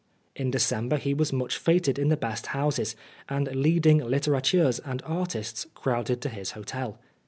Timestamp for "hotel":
6.57-6.97